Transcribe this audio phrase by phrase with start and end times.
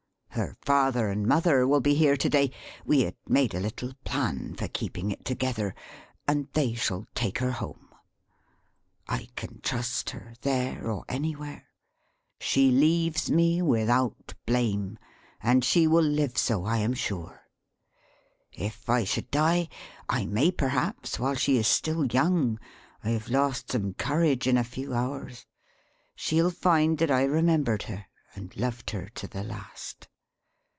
[0.35, 2.51] Her father and mother will be here to day
[2.85, 5.75] we had made a little plan for keeping it together
[6.25, 7.89] and they shall take her home.
[9.09, 11.65] I can trust her, there, or anywhere.
[12.39, 14.97] She leaves me without blame,
[15.43, 17.41] and she will live so I am sure.
[18.53, 19.67] If I should die
[20.07, 22.57] I may perhaps while she is still young;
[23.03, 25.45] I have lost some courage in a few hours
[26.15, 30.07] she'll find that I remembered her, and loved her to the last!